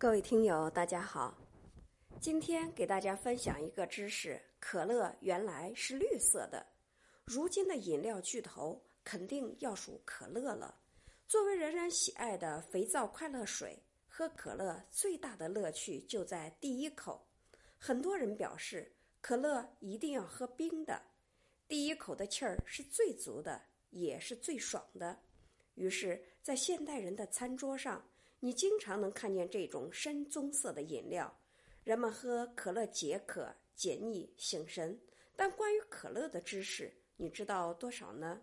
[0.00, 1.36] 各位听友，大家好，
[2.22, 6.64] 今天给大家分享一个知识：可乐原来是绿色的。
[7.26, 10.74] 如今的饮料巨头肯定要数可乐了。
[11.28, 13.78] 作为人人喜爱的肥皂快乐水，
[14.08, 17.22] 喝可乐最大的乐趣就在第一口。
[17.76, 18.90] 很多人表示，
[19.20, 21.02] 可乐一定要喝冰的，
[21.68, 23.60] 第一口的气儿是最足的，
[23.90, 25.20] 也是最爽的。
[25.74, 28.02] 于是，在现代人的餐桌上。
[28.42, 31.40] 你经常能看见这种深棕色的饮料，
[31.84, 34.98] 人们喝可乐解渴、解腻、醒神。
[35.36, 38.42] 但关于可乐的知识，你知道多少呢？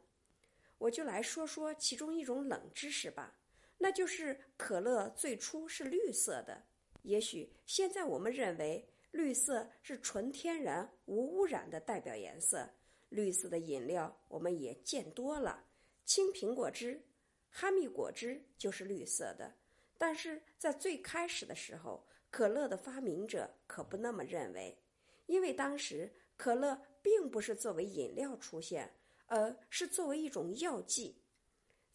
[0.77, 3.39] 我就来说说其中一种冷知识吧，
[3.79, 6.63] 那就是可乐最初是绿色的。
[7.01, 12.69] 也许现在我们认为绿色是纯天然、无污染的代表颜色，
[13.09, 15.65] 绿色的饮料我们也见多了，
[16.05, 17.01] 青苹果汁、
[17.49, 19.51] 哈密果汁就是绿色的。
[19.97, 24.77] 但是在最开始的时候，可乐的发明者可不那么认为，
[25.25, 28.93] 因为当时可乐并不是作为饮料出现，
[29.25, 31.21] 而是作为一种药剂。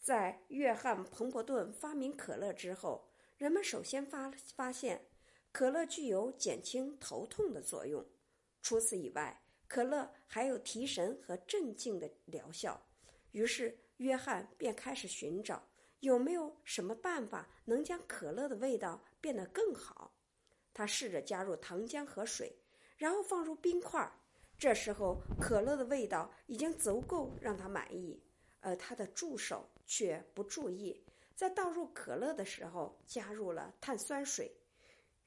[0.00, 5.06] 在约翰·彭伯顿发明可乐之后，人们首先发发现
[5.52, 8.04] 可乐具有减轻头痛的作用。
[8.62, 12.84] 除此以外，可乐还有提神和镇静的疗效。
[13.30, 15.62] 于是，约翰便开始寻找。
[16.02, 20.12] 有没有什么办法能将可乐的味道变得更好？
[20.74, 22.52] 他试着加入糖浆和水，
[22.96, 24.12] 然后放入冰块。
[24.58, 28.20] 这时候，可乐的味道已经足够让他满意，
[28.60, 31.04] 而他的助手却不注意，
[31.36, 34.52] 在倒入可乐的时候加入了碳酸水。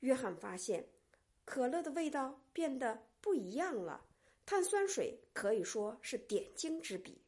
[0.01, 0.85] 约翰发现，
[1.45, 4.05] 可乐的味道变得不一样了。
[4.45, 7.24] 碳酸水可以说是点睛之笔。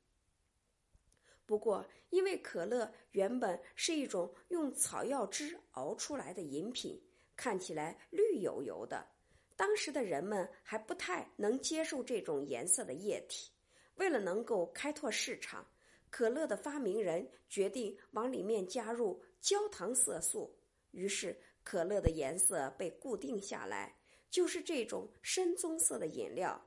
[1.48, 7.02] 不过，因为可乐原本是一种用草药汁熬出来的饮品，
[7.38, 9.08] 看起来绿油油的，
[9.56, 13.50] 当时的人们还不太能接受这种颜色的液体。
[13.95, 15.66] 为了能够开拓市场，
[16.09, 20.53] 可乐的发明人决定往里面加入焦糖色素，
[20.91, 23.97] 于是可乐的颜色被固定下来，
[24.30, 26.62] 就是这种深棕色的饮料。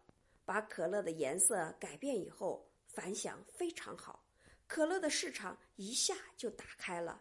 [0.46, 4.24] 把可乐的颜色改变以后，反响非常好。
[4.70, 7.20] 可乐的市场一下就打开了，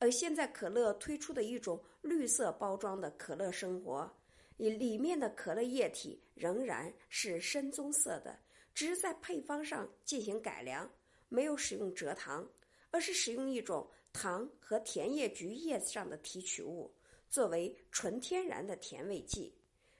[0.00, 4.12] 而现在可乐推出的一种绿色包装的可乐生活，
[4.56, 8.36] 里里面的可乐液体仍然是深棕色的，
[8.74, 10.90] 只是在配方上进行改良，
[11.28, 12.44] 没有使用蔗糖，
[12.90, 16.92] 而是使用一种糖和甜叶菊叶子上的提取物
[17.30, 19.56] 作为纯天然的甜味剂。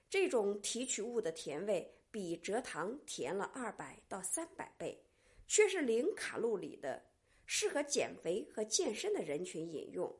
[0.09, 5.01] 这种提取物的甜味比蔗糖甜了二百到三百倍。
[5.49, 7.03] 却是零卡路里的，
[7.47, 10.15] 适合减肥和健身的人群饮用。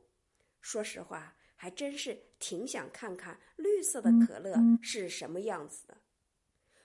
[0.60, 5.96] 说实话，还真是挺想看看绿色的可乐是什么样子的。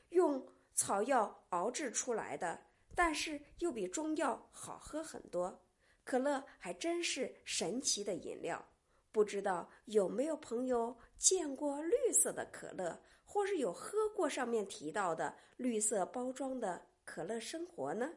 [0.09, 2.61] 用草药熬制出来的，
[2.93, 5.65] 但是又比中药好喝很多。
[6.03, 8.63] 可乐还真是神奇的饮料。
[9.11, 18.13] 不知道有没有朋友见过绿色的可乐，或是有喝过上面提到的绿色包装的可乐生活呢？